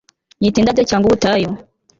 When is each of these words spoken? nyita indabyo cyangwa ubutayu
nyita 0.41 0.57
indabyo 0.59 0.83
cyangwa 0.89 1.05
ubutayu 1.07 1.49